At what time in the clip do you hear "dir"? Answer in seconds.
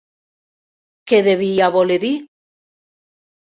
2.05-2.11